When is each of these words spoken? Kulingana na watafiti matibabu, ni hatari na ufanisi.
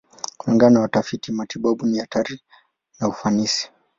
Kulingana 0.37 0.69
na 0.73 0.79
watafiti 0.81 1.31
matibabu, 1.31 1.85
ni 1.85 1.99
hatari 1.99 2.41
na 2.99 3.07
ufanisi. 3.07 3.71